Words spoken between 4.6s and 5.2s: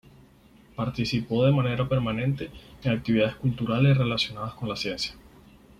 la ciencia.